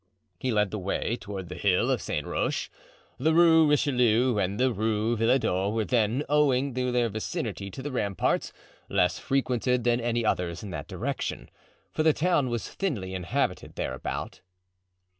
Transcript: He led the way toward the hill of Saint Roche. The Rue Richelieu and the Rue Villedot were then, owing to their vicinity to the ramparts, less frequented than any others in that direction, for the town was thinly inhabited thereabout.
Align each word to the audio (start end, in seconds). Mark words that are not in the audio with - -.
He 0.39 0.51
led 0.51 0.71
the 0.71 0.79
way 0.79 1.15
toward 1.15 1.47
the 1.47 1.53
hill 1.53 1.91
of 1.91 2.01
Saint 2.01 2.25
Roche. 2.25 2.69
The 3.19 3.35
Rue 3.35 3.67
Richelieu 3.69 4.39
and 4.39 4.59
the 4.59 4.73
Rue 4.73 5.15
Villedot 5.15 5.71
were 5.73 5.85
then, 5.85 6.23
owing 6.27 6.73
to 6.73 6.91
their 6.91 7.07
vicinity 7.07 7.69
to 7.69 7.83
the 7.83 7.91
ramparts, 7.91 8.51
less 8.89 9.19
frequented 9.19 9.83
than 9.83 10.01
any 10.01 10.25
others 10.25 10.63
in 10.63 10.71
that 10.71 10.87
direction, 10.87 11.51
for 11.91 12.01
the 12.01 12.13
town 12.13 12.49
was 12.49 12.67
thinly 12.67 13.13
inhabited 13.13 13.75
thereabout. 13.75 14.41